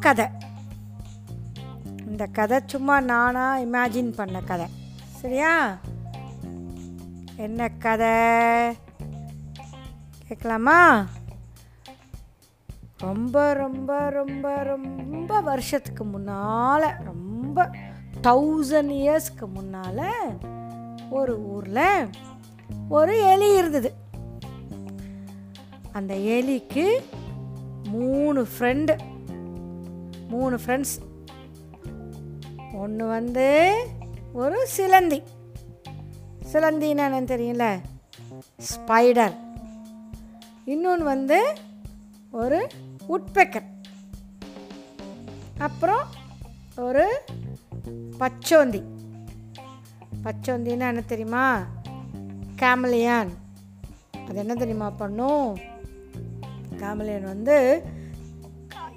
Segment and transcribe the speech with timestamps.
[0.00, 0.26] கதை.
[2.06, 4.66] இந்த கதை சும்மா நானாக இமேஜின் பண்ண கதை.
[5.08, 5.78] சரியா?
[7.36, 8.78] என்ன கதை?
[10.26, 11.06] கேட்கலாமா?
[12.98, 17.70] ரொம்ப ரொம்ப ரொம்ப ரொம்ப வருஷத்துக்கு முன்னால் ரொம்ப
[18.22, 20.38] தௌசண்ட் இயர்ஸ்க்கு முன்னால்
[21.10, 22.08] ஒரு ஊரில்
[22.88, 23.94] ஒரு எலி இருந்தது.
[25.92, 26.88] அந்த எலிக்கு
[27.84, 29.09] மூணு ஃப்ரெண்டு
[30.30, 30.96] மூணு ஃப்ரெண்ட்ஸ்
[32.74, 33.46] ஒன்று வந்து
[34.32, 35.22] ஒரு சிலந்தி.
[36.52, 37.66] சிலந்தின்னா என்னன்னு தெரியல
[38.70, 39.34] ஸ்பைடர்
[40.64, 41.38] இன்னொன்று வந்து
[42.30, 42.58] ஒரு
[43.08, 43.68] உட்பெக்கர்
[45.58, 46.06] அப்புறம்
[46.76, 47.04] ஒரு
[48.20, 48.80] பச்சோந்தி.
[50.24, 51.44] பச்சோந்தின்னா என்ன தெரியுமா?
[52.56, 53.30] கேமலியான்
[54.28, 55.48] அது என்ன தெரியுமா பண்ணும்?
[56.80, 57.56] கேமலியான் வந்து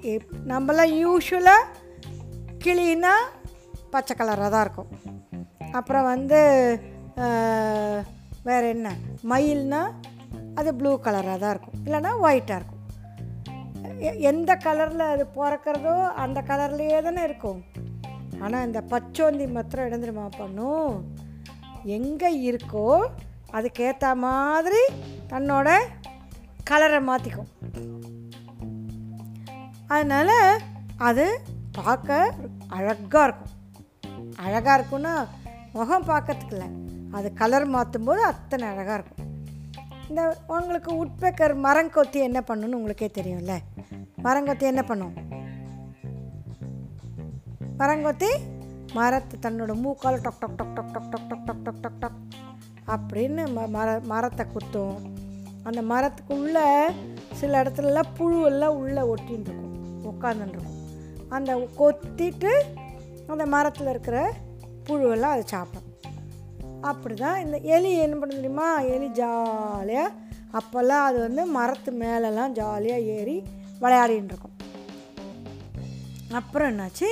[0.04, 1.64] எப்- நம்மளாம் யூஸ்வலாக
[2.64, 3.12] கிளின்னா
[3.90, 4.88] பச்சை கலராக தான் இருக்கும்.
[5.72, 6.80] அப்புறம் வந்து
[8.44, 8.94] வேறு என்ன?
[9.28, 9.92] மயில்னால்
[10.54, 11.84] அது ப்ளூ கலராக தான் இருக்கும்.
[11.84, 12.82] இல்லைன்னா ஒயிட்டாக இருக்கும்.
[14.00, 17.64] எ- எந்த கலரில் அது பிறக்கிறதோ அந்த கலர்லேயே தானே இருக்கும்.
[18.40, 21.04] ஆனால் இந்த பச்சோந்தி மாத்திரம் இடம் பண்ணும்?
[21.84, 23.06] எங்கே இருக்கோ
[23.52, 24.80] அதுக்கேற்ற மாதிரி
[25.28, 25.78] தன்னோட
[26.64, 27.53] கலரை மாற்றிக்கும்
[29.88, 30.60] அதனால்
[30.96, 31.40] அது
[31.72, 32.34] பார்க்க
[32.68, 33.52] அழகாக இருக்கும்.
[34.36, 35.26] அழகாக இருக்கும்னா
[35.72, 36.68] முகம் பார்க்கறதுக்கு இல்லை.
[37.12, 39.30] அது கலர் மாற்றும் போது அத்தனை அழகாக இருக்கும்.
[40.08, 43.54] இந்த உங்களுக்கு உட்பெக்கர் மரங்கொத்தி என்ன பண்ணுன்னு உங்களுக்கே தெரியும்ல.
[44.22, 45.14] மரங்கொத்தி என்ன பண்ணும்?
[47.78, 48.30] மரங்கொத்தி
[48.92, 52.18] மரத்தை தன்னோட மூக்கால் டொக் டொக் டொக் டொக் டொக் டொக் டொக் டொக் டொக் டொக் டொக்
[52.86, 54.96] அப்படின்னு ம மர மரத்தை குத்தும்.
[55.62, 56.66] அந்த மரத்துக்குள்ளே
[57.32, 59.63] சில இடத்துலலாம் புழுவெல்லாம் உள்ளே ஒட்டின்னு
[60.14, 60.80] உட்காந்துருக்கும்
[61.28, 62.52] அந்த கொத்திட்டு
[63.26, 64.32] அந்த மரத்தில் இருக்கிற
[64.86, 65.90] புழுவெல்லாம் அதை சாப்பிடும்.
[66.80, 68.80] அப்படி தான் இந்த எலி என்ன பண்ண தெரியுமா?
[68.80, 70.10] எலி ஜாலியாக
[70.58, 73.36] அப்போல்லாம் அது வந்து மரத்து மேலெல்லாம் ஜாலியாக ஏறி
[73.80, 74.56] விளையாடின்னு இருக்கும்
[76.32, 77.08] அப்புறம் என்னாச்சு?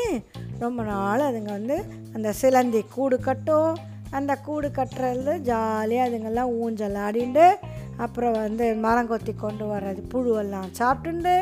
[0.59, 1.77] ரொம்ப நாள் அதுங்க வந்து
[2.15, 3.77] அந்த சிலந்தி கூடு கட்டும்.
[4.11, 7.47] அந்த கூடு கட்டுறது ஜாலியாக அதுங்கெல்லாம் ஊஞ்சல் ஆடிண்டு
[7.97, 11.35] அப்புறம் வந்து மரங்கொத்தி கொண்டு வர்றது புழுவெல்லாம் சாப்பிட்டுண்டு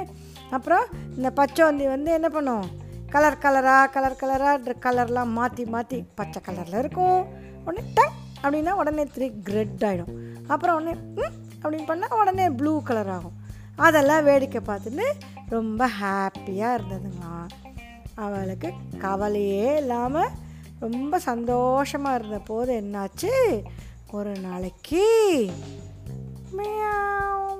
[0.50, 2.66] அப்புறம் இந்த பச்சோந்தி வந்து என்ன பண்ணும்?
[3.11, 7.21] கலர் கலராக கலர் கலராக கலர்லாம் மாற்றி மாற்றி பச்சை கலரில் இருக்கும்.
[7.65, 10.12] உடனே டங் அப்படின்னா உடனே த்ரீ க்ரெட் ஆகிடும்
[10.47, 13.37] அப்புறம் உடனே ம் அப்படின்னு பண்ணால் உடனே ப்ளூ கலர் ஆகும்.
[13.77, 15.06] அதெல்லாம் வேடிக்கை பார்த்துட்டு
[15.49, 17.49] ரொம்ப ஹாப்பியாக இருந்ததுங்களாம்.
[18.15, 20.32] அவளுக்கு கவலையே இல்லாமல்
[20.78, 23.32] ரொம்ப சந்தோஷமாக இருந்த போது என்னாச்சு?
[24.11, 25.05] ஒரு நாளைக்கு.
[26.56, 27.50] மியாவ்,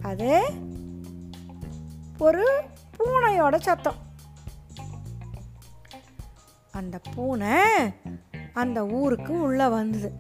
[0.02, 0.50] அது
[2.18, 2.62] ஒரு
[2.98, 3.96] பூனையோட சத்தம்.
[6.72, 7.58] அந்த பூனை
[8.54, 10.12] அந்த ஊருக்கு உள்ளே வந்தது.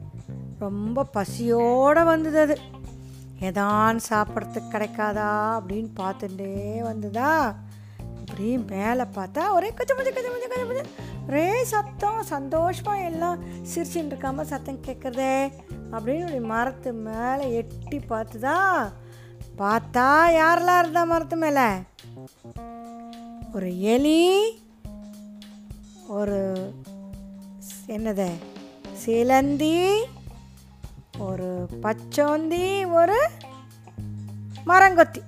[0.59, 2.59] ரொம்ப பசியோடு வந்தது அது.
[3.39, 5.61] எதான் சாப்பிட்றதுக்கு கிடைக்காதா?
[5.61, 7.56] அப்படின்னு பார்த்துட்டே வந்ததா.
[7.97, 10.89] அப்படியே மேலே பார்த்தா ஒரே கச்ச மச்ச கச்ச மச்ச கச்ச
[11.27, 15.51] ஒரே சத்தம் சந்தோஷமாக எல்லாம் சிரிச்சுட்டு இருக்காமல் சத்தம் கேட்குறதே
[15.91, 18.91] அப்படின்னு ஒரு மரத்து மேலே எட்டி பார்த்துதா.
[19.57, 20.07] பார்த்தா
[20.39, 21.67] யாரெல்லாம் இருந்தா மரத்து மேலே?
[23.53, 24.23] ஒரு எலி
[26.07, 26.73] ஒரு
[27.88, 28.29] என்னது?
[28.94, 30.05] சிலந்தி
[31.17, 33.29] ஒரு பச்சோந்தி ஒரு
[34.65, 35.21] மரங்கொத்தி.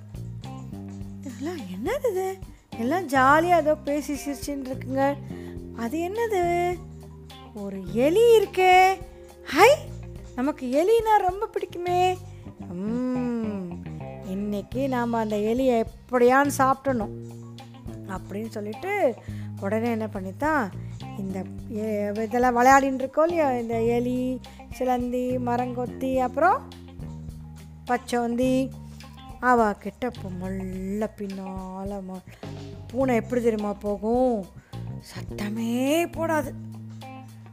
[1.20, 2.38] இதெல்லாம் என்னது இது?
[2.78, 5.16] எல்லாம் ஜாலியாக ஏதோ பேசி சிரிச்சுன்னு இருக்குங்க.
[5.82, 6.42] அது என்னது?
[7.54, 8.74] ஒரு எலி இருக்கே.
[9.52, 9.70] ஹை
[10.34, 12.02] நமக்கு எலினா ரொம்ப பிடிக்குமே.
[14.26, 17.14] இன்னைக்கு நாம் அந்த எலியை எப்படியான்னு சாப்பிடணும்.
[18.08, 19.14] அப்படின்னு சொல்லிட்டு
[19.60, 20.70] உடனே என்ன பண்ணித்தான்
[21.18, 21.44] இந்த
[22.22, 23.48] இதெல்லாம் விளையாடின்னு இருக்கோம் இல்லையா?
[23.52, 24.40] இந்த எலி
[24.72, 26.60] சிலந்தி மரங்கொத்தி அப்புறம்
[27.86, 28.54] பச்சோந்தி.
[29.40, 32.02] அவ கிட்ட இப்போ முள்ள பின்னால்
[32.88, 34.58] பூனை எப்படி தெரியுமா போகும்?
[35.00, 36.52] சத்தமே போடாது.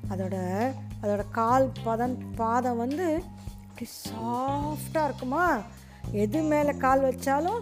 [0.09, 3.23] அதோட அதோட கால் பதம் பாதம் வந்து
[3.67, 5.61] அப்படி சாஃப்டாக இருக்குமா?
[6.11, 7.59] எது மேலே கால் வச்சாலும்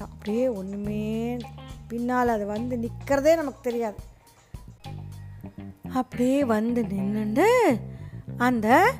[0.00, 1.36] அப்படியே ஒன்றுமே
[1.88, 3.96] பின்னால் அது வந்து நிற்கிறதே நமக்கு தெரியாது.
[5.94, 7.78] அப்படியே வந்து நின்றுண்டு
[8.36, 8.94] அந்த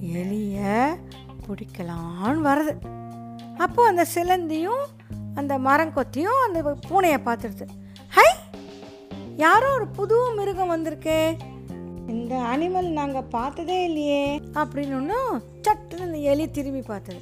[0.00, 0.98] எலியை
[1.48, 2.76] பிடிக்கலான்னு வருது.
[3.56, 4.84] அப்போது அந்த சிலந்தியும்
[5.34, 7.68] அந்த மரங்கொத்தியும் அந்த பூனையை பார்த்துடுது.
[8.08, 8.37] ஹை!
[9.38, 11.38] யாரோ ஒரு புது மிருகம் வந்திருக்கே.
[12.08, 14.38] இந்த அனிமல் நாங்கள் பார்த்ததே இல்லையே.
[14.38, 17.20] அப்படின்னு ஒன்று சட்டுன்னு அந்த எலி திரும்பி பார்த்தது.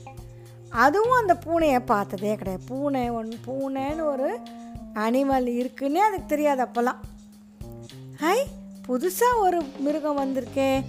[0.70, 2.64] அதுவும் அந்த பூனையை பார்த்ததே கிடையாது.
[2.66, 4.38] பூனை ஒன் பூனைன்னு ஒரு
[4.94, 7.00] அனிமல் இருக்குன்னே அதுக்கு தெரியாது அப்போல்லாம்.
[8.18, 8.44] ஹை
[8.88, 10.84] புதுசாக ஒரு மிருகம் வந்திருக்கே.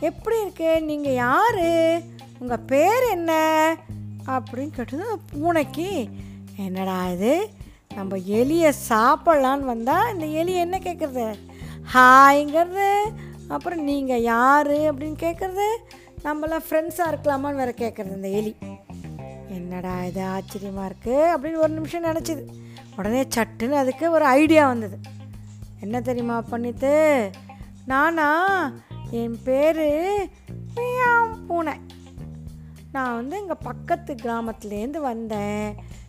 [0.00, 0.82] எப்படி இருக்கு?
[0.82, 2.00] நீங்கள் யார்?
[2.38, 3.32] உங்கள் பேர் என்ன?
[4.26, 6.08] அப்படின்னு கேட்டது பூனைக்கு
[6.56, 7.48] என்னடா இது?
[7.96, 11.26] நம்ம எலியை சாப்பிட்லான்னு வந்தால் இந்த எலி என்ன கேட்குறது
[11.94, 12.88] ஹாய்ங்கிறது.
[13.54, 15.66] அப்புறம் நீங்கள் யார் அப்படின்னு கேட்குறது
[16.26, 18.52] நம்மளாம் ஃப்ரெண்ட்ஸாக இருக்கலாமான்னு வேறு கேட்குறது இந்த எலி.
[19.56, 22.44] என்னடா இது ஆச்சரியமாக இருக்குது அப்படின்னு ஒரு நிமிஷம் நினச்சிது.
[22.98, 24.96] உடனே சட்டுன்னு அதுக்கு ஒரு ஐடியா வந்தது.
[25.84, 26.92] என்ன தெரியுமா பண்ணிட்டு?
[27.92, 28.28] நானா
[29.20, 29.84] என் பேர்
[31.48, 31.74] பூனை.
[32.94, 35.68] நான் வந்து இங்கே பக்கத்து கிராமத்துலேருந்து வந்தேன்.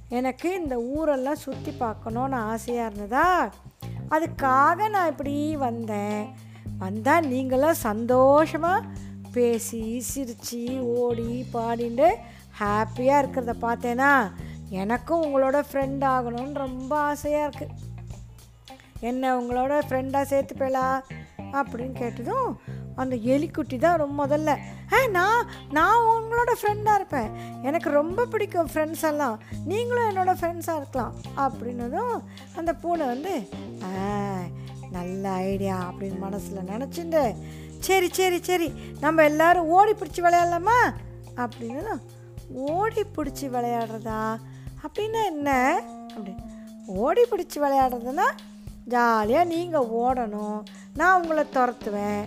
[0.10, 3.50] எனக்கு இந்த ஊரெல்லாம் சுற்றி பார்க்கணுன்னு ஆசையாக இருந்ததா?
[4.10, 6.34] அதுக்காக நான் இப்படி வந்தேன்.
[6.78, 8.88] வந்தால் நீங்களாம் சந்தோஷமாக
[9.34, 12.16] பேசி சிரித்து ஓடி பாடிட்டு
[12.60, 14.32] ஹாப்பியாக இருக்கிறத பார்த்தேன்னா
[14.70, 17.74] எனக்கும் உங்களோட ஃப்ரெண்ட் ஆகணும்னு ரொம்ப ஆசையாக இருக்குது
[19.00, 21.02] என்ன உங்களோட ஃப்ரெண்டாக சேர்த்துப்பேலா
[21.52, 22.58] அப்படின்னு கேட்டதும்
[22.96, 24.52] அந்த எலிக்குட்டி தான் ரொம்ப முதல்ல.
[24.94, 27.30] ஆ நான் நான் உங்களோட ஃப்ரெண்டாக இருப்பேன்.
[27.64, 29.38] எனக்கு ரொம்ப பிடிக்கும் ஃப்ரெண்ட்ஸ் எல்லாம்.
[29.72, 31.16] நீங்களும் என்னோடய ஃப்ரெண்ட்ஸாக இருக்கலாம்.
[31.46, 32.16] அப்படின்னதும்
[32.56, 33.34] அந்த பூனை வந்து
[33.84, 33.90] ஆ
[34.92, 37.24] நல்ல ஐடியா அப்படின்னு மனசில் நினச்சிட்டு
[37.80, 38.68] சரி சரி சரி
[39.00, 40.78] நம்ம எல்லாரும் ஓடி பிடிச்சி விளையாடலாமா?
[41.44, 42.04] அப்படின்னதும்
[42.54, 44.22] ஓடி பிடிச்சி விளையாடுறதா?
[44.86, 45.50] அப்படின்னா என்ன?
[46.10, 46.34] அப்படி
[46.86, 48.28] ஓடி பிடிச்சி விளையாடுறதுன்னா
[48.94, 50.60] ஜாலியாக நீங்கள் ஓடணும்.
[50.94, 52.26] நான் உங்களை துரத்துவேன்.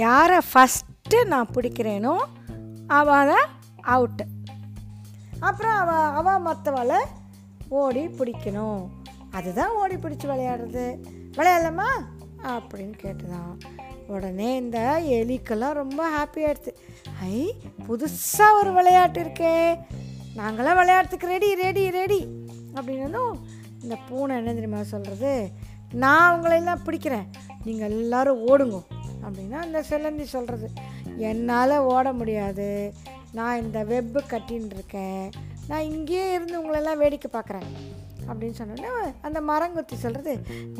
[0.00, 2.14] யாரை ஃபஸ்ட்டு நான் பிடிக்கிறேனோ
[2.86, 3.48] அவள் தான்
[3.84, 4.24] அவுட்டு
[5.40, 7.00] அப்புறம் அவ அவள் மற்றவளை
[7.68, 8.82] ஓடி பிடிக்கணும்.
[9.30, 10.84] அதுதான் ஓடி பிடிச்சி விளையாடுறது.
[11.36, 11.90] விளையாடலாமா?
[12.42, 13.52] அப்படின்னு கேட்டுதான்.
[14.06, 16.72] உடனே இந்த எலிக்கெல்லாம் ரொம்ப ஹாப்பியாகிடுது
[17.22, 17.54] ஐ
[17.88, 19.56] புதுசாக ஒரு விளையாட்டு இருக்கே.
[20.36, 22.20] நாங்களாம் விளையாடுறதுக்கு ரெடி ரெடி ரெடி
[22.74, 23.34] அப்படின்னதும்
[23.82, 25.48] இந்த பூனை என்ன தெரியுமா சொல்கிறது
[25.92, 27.28] நான் உங்களையெல்லாம் பிடிக்கிறேன்.
[27.64, 28.78] நீங்கள் எல்லாரும் ஓடுங்க.
[29.24, 30.68] அப்படின்னா அந்த செல்லந்தி சொல்கிறது
[31.28, 32.68] என்னால் ஓட முடியாது.
[33.38, 35.24] நான் இந்த வெப்பு கட்டின்னு இருக்கேன்.
[35.68, 37.68] நான் இங்கேயே இருந்து உங்களெல்லாம் வேடிக்கை பார்க்குறேன்.
[38.28, 38.92] அப்படின்னு சொன்னோடனே
[39.26, 40.32] அந்த மரங்கொத்தி சொல்கிறது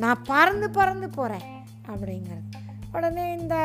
[0.03, 1.47] நான் பறந்து பறந்து போகிறேன்
[1.93, 2.47] அப்படிங்கிறது.
[2.93, 3.57] உடனே இந்த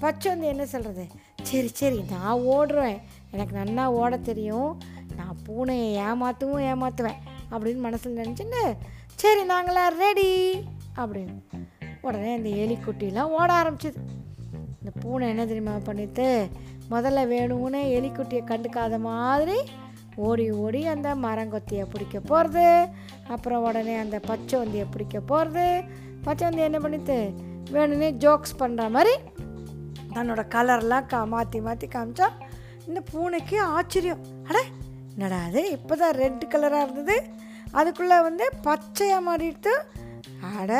[0.00, 1.04] பச்சை வந்து என்ன சொல்கிறது
[1.42, 2.98] சரி சரி நான் ஓடுறேன்.
[3.34, 4.70] எனக்கு நல்லா ஓட தெரியும்.
[5.18, 7.20] நான் பூனையை ஏமாற்றவும் ஏமாற்றுவேன்
[7.50, 8.62] அப்படின்னு மனசில் நினச்சின்னு
[9.22, 10.30] சரி நாங்களாம் ரெடி
[11.02, 11.36] அப்படின்னு.
[12.02, 14.00] உடனே இந்த எலிக்குட்டிலாம் ஓட ஆரம்பிச்சிது.
[14.80, 16.26] இந்த பூனை என்ன தெரியுமா பண்ணிட்டு
[16.92, 19.58] முதல்ல வேணும்னு எலிக்குட்டியை கண்டுக்காத மாதிரி
[20.26, 22.66] ஓடி ஓடி அந்த மரங்கொத்தியை பிடிக்க போகிறது
[23.34, 25.66] அப்புறம் உடனே அந்த பச்சை வந்தியை பிடிக்க போகிறது
[26.24, 27.16] பச்சை வந்தி என்ன பண்ணிட்டு
[27.74, 29.14] வேணும்னே ஜோக்ஸ் பண்ணுற மாதிரி
[30.14, 32.26] தன்னோட கலர்லாம் கா மாற்றி மாற்றி காமிச்சா
[32.88, 34.22] இந்த பூனைக்கு ஆச்சரியம்.
[34.48, 34.58] அட
[35.14, 37.16] என்னடா அது இப்போ தான் ரெட் கலராக இருந்தது.
[37.78, 39.72] அதுக்குள்ளே வந்து பச்சையாக மாறிட்டு
[40.58, 40.72] அட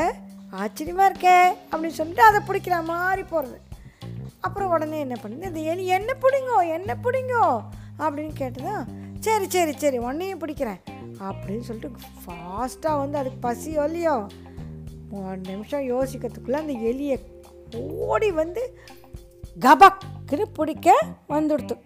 [0.60, 1.36] ஆச்சரியமாக இருக்கே
[1.72, 3.58] அப்படின்னு சொல்லிட்டு அதை பிடிக்கிற மாதிரி போகிறது
[4.40, 5.46] அப்புறம் உடனே என்ன பண்ணுது?
[5.48, 6.56] இந்த எலி என்ன பிடிங்கோ?
[6.76, 7.44] என்ன பிடிங்கோ?
[7.98, 8.76] அப்படின்னு கேட்டதா
[9.20, 10.80] சரி சரி சரி உன்னையும் பிடிக்கிறேன்.
[11.26, 11.90] அப்படின்னு சொல்லிட்டு
[12.22, 14.26] ஃபாஸ்ட்டாக வந்து அதுக்கு பசியோ இல்லையோ
[15.10, 17.18] ஒரு நிமிஷம் யோசிக்கிறதுக்குள்ளே அந்த எலியை
[18.08, 18.78] ஓடி வந்து
[19.60, 20.96] கபக்குன்னு பிடிக்க
[21.28, 21.76] வந்துடுத்து.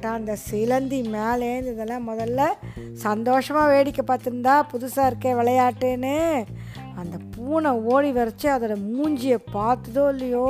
[0.00, 2.44] அந்த சிலந்தி மேலே இதெல்லாம் முதல்ல
[2.92, 6.44] சந்தோஷமாக வேடிக்கை பார்த்துருந்தா புதுசாக இருக்கே விளையாட்டுன்னு.
[6.96, 7.16] அந்த
[7.52, 10.46] பூனை ஓடி வரைச்சி அதோட மூஞ்சியை பார்த்ததோ இல்லையோ?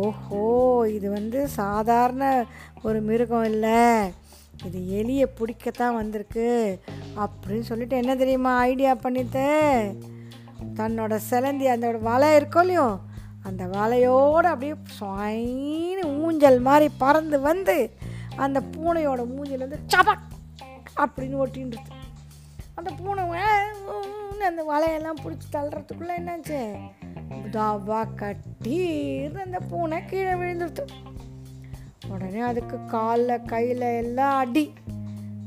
[0.00, 0.42] ஓஹோ
[0.96, 2.24] இது வந்து சாதாரண
[2.82, 3.80] ஒரு மிருகம் இல்லை.
[4.66, 6.48] இது எலியை பிடிக்கத்தான் வந்திருக்கு.
[7.24, 9.46] அப்படின்னு சொல்லிட்டு என்ன தெரியுமா ஐடியா பண்ணிட்டு
[10.78, 12.86] தன்னோட சிலந்தி அந்த வலை இருக்கோ இல்லையோ
[13.48, 17.76] அந்த வலையோடு அப்படியே சுவைன்னு ஊஞ்சல் மாதிரி பறந்து வந்து
[18.44, 20.28] அந்த பூனையோட மூஞ்சில் வந்து சபக்
[21.04, 21.98] அப்படின்னு ஒட்டின்றது
[22.74, 23.24] அந்த பூனை
[24.44, 26.60] அந்த வலையெல்லாம் பிடிச்சி தள்ளுறதுக்குள்ளே என்னாச்சு?
[27.50, 30.84] தாவா கட்டின்னு அந்த பூனை கீழே விழுந்துருத்து
[32.08, 34.72] உடனே அதுக்கு காலில் கையில் எல்லாம் அடி.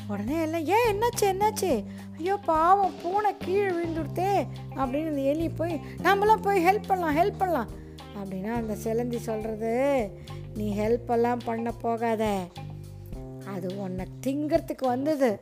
[0.07, 1.83] உடனே எல்லாம் ஏன் என்னாச்சு என்னாச்சு?
[2.17, 7.71] ஐயோ பாவம் பூனை கீழே விழுந்துடுத்தே அப்படின்னு அந்த எலி போய் நம்மளாம் போய் ஹெல்ப் பண்ணலாம் ஹெல்ப் பண்ணலாம்.
[8.17, 9.73] அப்படின்னா அந்த சிலந்தி சொல்கிறது
[10.55, 12.37] நீ ஹெல்ப் எல்லாம் பண்ண போகாத.
[13.55, 15.37] அது உன்னை திங்கிறதுக்கு வந்தது.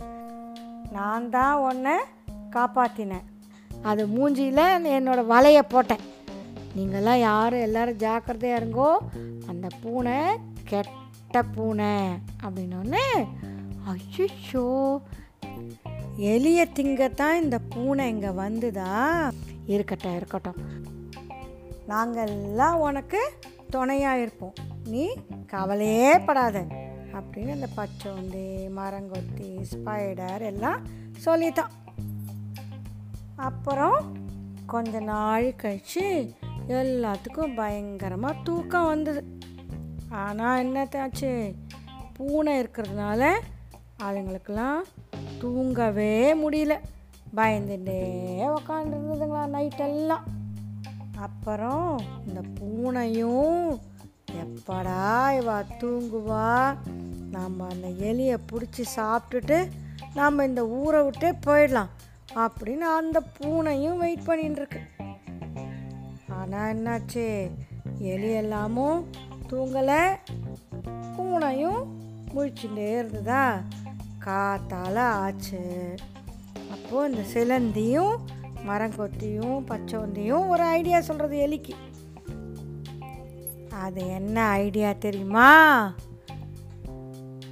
[0.92, 1.96] நான் தான் உன்னை
[2.56, 3.28] காப்பாற்றினேன்
[3.84, 4.66] அது மூஞ்சியில்
[4.98, 6.04] என்னோடய வலையை போட்டேன்.
[6.78, 8.92] நீங்கள்லாம் யாரும் எல்லோரும் ஜாக்கிரதையாக இருங்கோ.
[9.48, 10.20] அந்த பூனை
[10.64, 11.96] கெட்ட பூனை
[12.44, 13.08] அப்படின்னோடனே
[13.94, 15.02] ஐயோ
[16.18, 19.32] எலிய திங்கத்தான் இந்த பூனை இங்கே வந்துதா?
[19.66, 20.60] இருக்கட்டும் இருக்கட்டும்.
[21.90, 23.22] நாங்கள்லாம் உனக்கு
[23.70, 24.54] துணையாக இருப்போம்.
[24.86, 25.10] நீ
[25.48, 26.66] கவலையே படாத.
[27.14, 28.46] அப்படின்னு அந்த பச்சோந்தி
[28.80, 30.82] மரங்கொத்தி ஸ்பைடர் எல்லாம்
[31.18, 31.72] சொல்லித்தான்.
[33.44, 34.00] அப்புறம்
[34.66, 36.34] கொஞ்ச நாள் கழிச்சு
[36.68, 39.24] எல்லாத்துக்கும் பயங்கரமாக தூக்கம் வந்தது.
[40.10, 41.32] ஆனால் என்னத்தாச்சு?
[42.14, 43.32] பூனை இருக்கிறதுனால
[44.04, 44.82] அதுங்களுக்கெல்லாம்
[45.40, 46.74] தூங்கவே முடியல.
[47.36, 48.02] பயந்துட்டே
[48.58, 50.26] உக்காந்துருந்ததுங்களா நைட்டெல்லாம்
[51.18, 53.80] அப்புறம் இந்த பூனையும்
[54.44, 55.04] எப்படா
[55.40, 56.78] இவா தூங்குவா?
[57.32, 59.70] நம்ம அந்த எலியை பிடிச்சி சாப்பிட்டுட்டு
[60.14, 61.92] நம்ம இந்த ஊரை விட்டே போயிடலாம்.
[62.36, 64.82] அப்படின்னு அந்த பூனையும் வெயிட் பண்ணிட்டுருக்கு
[66.28, 67.52] ஆனால் என்னாச்சு?
[67.98, 69.10] எலி எல்லாமும்
[69.50, 70.16] தூங்கலை.
[71.18, 71.82] பூனையும்
[72.36, 73.62] முழிச்சுட்டே இருந்ததா?
[74.26, 75.96] காத்தால் ஆச்சு.
[76.72, 78.16] அப்போது இந்த சிலந்தியும்
[78.68, 81.76] மரங்கொத்தியும் பச்சோந்தியும் ஒரு ஐடியா சொல்கிறது எலிக்கு.
[83.70, 85.50] அது என்ன ஐடியா தெரியுமா?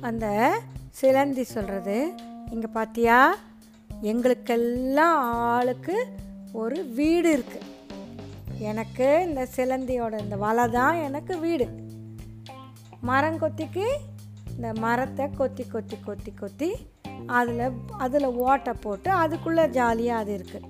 [0.01, 0.59] அந்த
[0.89, 2.13] சிலந்தி சொல்கிறது
[2.51, 3.29] இங்கே பார்த்தியா
[4.01, 5.17] எங்களுக்கெல்லாம்
[5.50, 5.96] ஆளுக்கு
[6.53, 7.70] ஒரு வீடு இருக்குது
[8.60, 11.67] எனக்கு இந்த சிலந்தியோட இந்த வலை தான் எனக்கு வீடு.
[13.03, 13.86] மரங்கொத்திக்கு
[14.55, 16.70] இந்த மரத்தை கொத்தி கொத்தி கொத்தி கொத்தி
[17.25, 20.67] அதில் அதில் ஓட்டை போட்டு அதுக்குள்ளே ஜாலியாக அது இருக்குது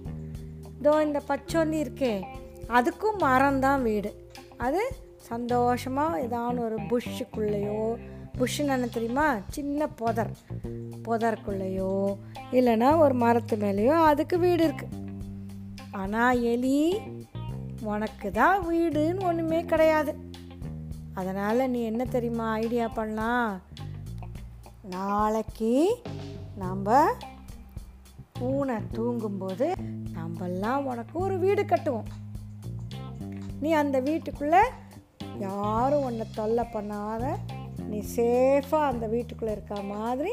[0.79, 2.13] இதோ இந்த பச்சோந்தி இருக்கே
[2.69, 4.11] அதுக்கும் மரம் தான் வீடு.
[4.57, 4.91] அது
[5.29, 7.97] சந்தோஷமாக ஏதான ஒரு புஷ்ஷுக்குள்ளேயோ
[8.37, 9.27] புஷ்ஷுன்னு என்ன தெரியுமா?
[9.55, 10.33] சின்ன புதர்.
[11.05, 11.93] புதருக்குள்ளேயோ
[12.57, 14.99] இல்லைன்னா ஒரு மரத்து மேலேயோ அதுக்கு வீடு இருக்குது
[16.01, 16.79] ஆனால் எலி
[17.93, 20.11] உனக்கு தான் வீடுன்னு ஒன்றுமே கிடையாது.
[21.19, 23.51] அதனால் நீ என்ன தெரியுமா ஐடியா பண்ணலாம்
[24.95, 25.73] நாளைக்கு
[26.63, 26.99] நம்ம
[28.37, 29.67] பூனை தூங்கும்போது
[30.17, 32.09] நம்மெல்லாம் உனக்கு ஒரு வீடு கட்டுவோம்.
[33.63, 34.63] நீ அந்த வீட்டுக்குள்ளே
[35.47, 37.25] யாரும் உன்னை தொல்லை பண்ணாத.
[37.87, 40.31] நீ சேஃபாக அந்த வீட்டுக்குள்ளே இருக்க மாதிரி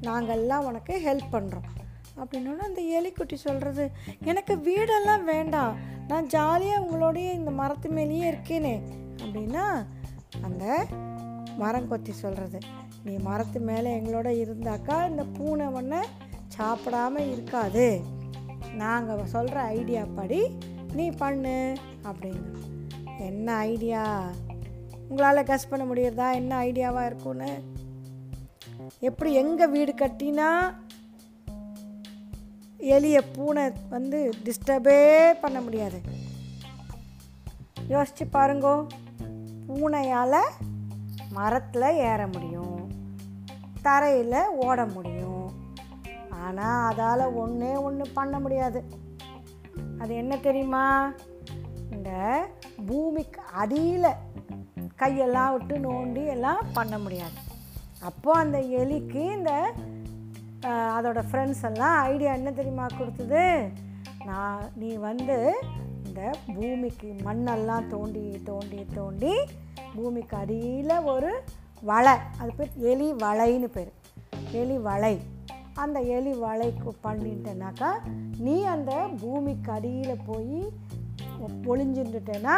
[0.00, 1.82] நாங்கள்லாம் உனக்கு ஹெல்ப் பண்ணுறோம்
[2.16, 3.90] அப்படின்னோட அந்த எலிக்குட்டி சொல்கிறது
[4.24, 5.76] எனக்கு வீடெல்லாம் வேண்டாம்.
[6.08, 8.80] நான் ஜாலியாக உங்களோடைய இந்த மரத்து மேலேயே இருக்கேனே.
[9.16, 9.86] அப்படின்னா
[10.42, 10.86] அந்த
[11.58, 12.58] மரம் கொத்தி சொல்கிறது
[13.04, 16.06] நீ மரத்து மேலே எங்களோட இருந்தாக்கா இந்த பூனை ஒன்று
[16.58, 18.00] சாப்பிடாம இருக்காது.
[18.74, 20.58] நாங்கள் சொல்கிற ஐடியா படி
[20.92, 21.76] நீ பண்ணு.
[22.02, 22.62] அப்படின்னு.
[23.18, 24.30] என்ன ஐடியா
[25.14, 26.34] உங்களால் கஸ் பண்ண முடியுறதா?
[26.34, 27.62] என்ன ஐடியாவாக இருக்கும்னு?
[28.98, 30.74] எப்படி எங்கே வீடு கட்டினா
[32.78, 36.00] எலிய பூனை வந்து டிஸ்டர்பே பண்ண முடியாது?
[37.88, 38.86] யோசிச்சு பாருங்கோ.
[39.66, 40.50] பூனையால்
[41.30, 42.90] மரத்தில் ஏற முடியும்.
[43.82, 45.50] தரையில் ஓட முடியும்.
[46.30, 48.84] ஆனால் அதால் ஒன்றே ஒன்று பண்ண முடியாது.
[49.98, 51.12] அது என்ன தெரியுமா?
[51.90, 52.10] இந்த
[52.86, 54.14] பூமிக்கு அடியில்
[54.98, 57.38] கையெல்லாம் விட்டு நோண்டி எல்லாம் பண்ண முடியாது.
[58.00, 59.52] அப்போது அந்த எலிக்கு இந்த
[60.62, 63.42] அதோடய அதோட ஃப்ரெண்ட்ஸ் எல்லாம் ஐடியா என்ன தெரியுமா கொடுத்தது?
[64.26, 65.36] நான் நீ வந்து
[66.06, 66.20] இந்த
[66.54, 69.34] பூமிக்கு மண்ணெல்லாம் தோண்டி தோண்டி தோண்டி
[69.94, 71.32] பூமிக்கு அடியில் ஒரு
[71.90, 73.92] வலை அது பேர் எலி வலைன்னு பேர்.
[74.60, 75.14] எலி வலை.
[75.82, 77.90] அந்த எலி வலைக்கு பண்ணிட்டேனாக்கா
[78.38, 80.58] நீ அந்த பூமிக்கு அடியில் போய்
[81.72, 82.56] ஒளிஞ்சுட்டுட்டேன்னா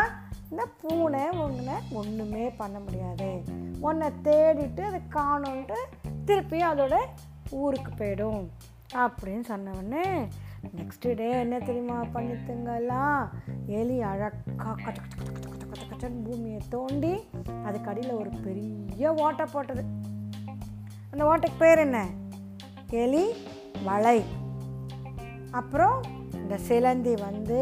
[0.50, 3.42] இந்த பூனை உன்னை ஒன்றுமே பண்ண முடியாது.
[3.80, 5.78] உன்னை தேடிட்டு அதை காணுன்ட்டு
[6.24, 6.96] திருப்பி அதோட
[7.50, 8.46] ஊருக்கு போயிடும்
[8.94, 10.26] அப்படின்னு சொன்ன உடனே
[10.76, 13.28] நெக்ஸ்ட் டே என்ன தெரியுமா பண்ணித்துங்கெல்லாம்
[13.66, 14.98] எலி அழகா கச்ச
[15.88, 17.28] கச்ச பூமியை தோண்டி
[17.64, 19.84] அதுக்கு அடியில் ஒரு பெரிய ஓட்டை போட்டது.
[21.10, 22.06] அந்த ஓட்டைக்கு பேர் என்ன?
[22.90, 23.24] எலி
[23.84, 24.24] வலை.
[25.50, 27.60] அப்புறம் இந்த சிலந்தி வந்து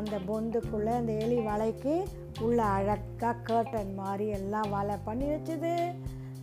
[0.00, 1.94] அந்த பொந்துக்குள்ளே அந்த எலி வலைக்கு
[2.40, 5.74] உள்ளே அழகாக கேர்டன் மாதிரி எல்லாம் வலை பண்ணி வச்சுது.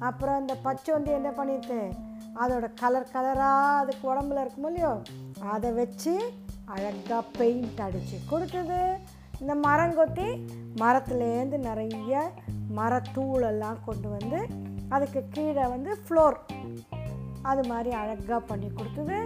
[0.08, 1.80] அப்புறம் இந்த பச்சோந்தி என்ன பண்ணிட்டு
[2.42, 4.92] அதோட கலர் கலராக அதுக்கு உடம்புல இருக்கும் இல்லையோ
[5.54, 6.14] அதை வச்சு
[6.76, 8.80] அழகாக பெயிண்ட் அடித்து கொடுத்தது
[9.40, 10.28] இந்த மரங்கொத்தி
[10.82, 12.22] மரத்துலேருந்து நிறைய
[12.78, 14.40] மரத்தூளெல்லாம் கொண்டு வந்து
[14.90, 16.38] அதுக்கு கீழே வந்து ஃப்ளோர்
[17.42, 19.18] அது மாதிரி அழகாக பண்ணி கொடுத்தது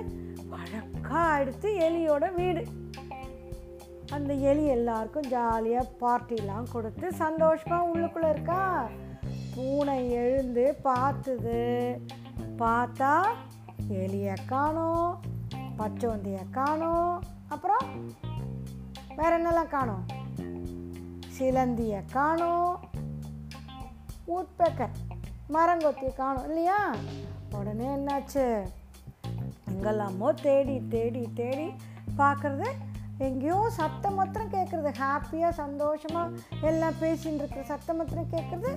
[0.60, 2.64] அழகாக எடுத்து எலியோட வீடு.
[4.12, 8.90] அந்த எலி எல்லாருக்கும் ஜாலியாக பார்ட்டிலாம் கொடுத்து சந்தோஷமாக உள்ளுக்குள்ளே இருக்கா?
[9.56, 11.60] பூனை எழுந்து பார்த்துது
[12.58, 13.12] பார்த்தா
[14.02, 15.14] எலியை காணோம்
[15.78, 17.16] பச்சோந்தியை காணோம்
[17.48, 17.86] அப்புறம்
[19.16, 20.04] வேற என்னெல்லாம் காணோம்?
[21.38, 22.76] சிலந்தியை காணோம்
[24.28, 24.96] ஊட்பேக்கர்
[25.54, 26.80] மரங்கொத்தியை காணோம் இல்லையா?
[27.60, 28.46] உடனே என்னாச்சு?
[29.72, 31.68] எங்கெல்லாமோ தேடி தேடி தேடி
[32.18, 32.70] பார்க்குறது
[33.22, 38.72] எங்கேயோ சத்தம் மாத்திரம் கேட்குறது ஹாப்பியாக சந்தோஷமாக எல்லாம் பேசின்னு இருக்கிற சத்தம் மாத்திரம் கேட்குறது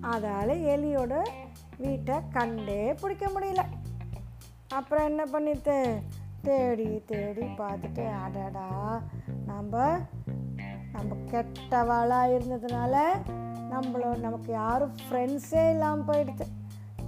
[0.00, 1.14] அதால் எலியோட
[1.78, 3.62] வீட்டை கண்டே பிடிக்க முடியல.
[4.68, 5.76] அப்புறம் என்ன பண்ணிட்டு
[6.42, 8.68] தேடி தேடி பார்த்துட்டு அடடா
[9.46, 9.74] நம்ம
[10.92, 12.94] நம்ம கெட்டவாளாக இருந்ததுனால
[13.70, 16.46] நம்மளோ நமக்கு யாரும் ஃப்ரெண்ட்ஸே இல்லாமல் போயிடுச்சு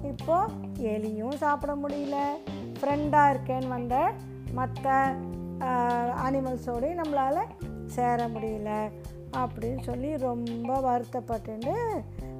[0.03, 0.55] இப்போது
[0.95, 2.19] எலியும் சாப்பிட முடியல.
[2.79, 3.97] ஃப்ரெண்டாக இருக்கேன்னு வந்த
[4.53, 4.89] மற்ற
[6.23, 7.43] அனிமல்ஸோடையும் நம்மளால்
[7.87, 8.71] சேர முடியல
[9.37, 11.75] அப்படின்னு சொல்லி ரொம்ப வருத்தப்பட்டுண்டு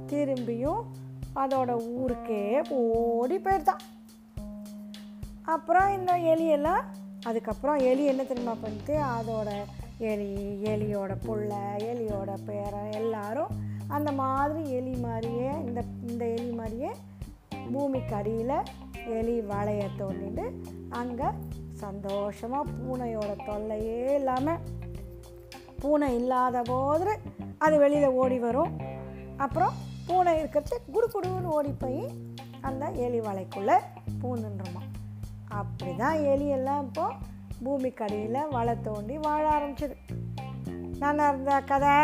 [0.05, 0.83] திரும்பியும்
[1.35, 3.83] அதோட ஊருக்கே ஓடி போயிடுதான்
[5.43, 6.83] அப்புறம் இந்த எலியெல்லாம்
[7.23, 9.49] அதுக்கப்புறம் எலி என்ன தெரியுமா பண்ணிட்டு அதோட
[10.03, 10.29] எலி
[10.63, 11.51] எலியோட புள்ள
[11.89, 13.51] எலியோட பேரன் எல்லாரும்
[13.87, 16.91] அந்த மாதிரி எலி மாதிரியே இந்த இந்த எலி மாதிரியே
[17.71, 18.57] பூமிக்கு அடியில்
[19.09, 20.45] எலி வளைய தோண்டிட்டு
[20.89, 21.29] அங்கே
[21.83, 24.63] சந்தோஷமாக பூனையோட தொல்லையே இல்லாமல்
[25.81, 27.13] பூனை இல்லாத போது
[27.65, 28.73] அது வெளியில் ஓடி வரும்.
[29.45, 29.75] அப்புறம்
[30.07, 32.03] பூனை இருக்கிறது குடு குடுன்னு ஓடி போய்
[32.67, 33.77] அந்த எலி வலைக்குள்ளே
[34.21, 34.83] பூந்துன்றோமா.
[35.61, 37.19] அப்படி தான் எலியெல்லாம் இப்போது
[37.63, 39.95] பூமிக்கு அடியில் வலை தோண்டி வாழ ஆரம்பிச்சது.
[41.01, 41.97] நான் இருந்த கதை.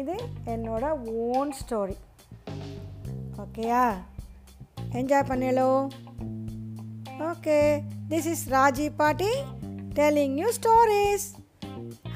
[0.00, 0.14] இது
[0.52, 0.84] என்னோட
[1.22, 1.96] ஓன் ஸ்டோரி
[3.42, 3.82] ஓகேயா
[4.98, 5.70] என்ஜாய் பண்ணலோ
[7.20, 9.28] Okay, this is Raji Pati
[9.94, 11.36] telling you stories.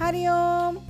[0.00, 0.80] Hari Om.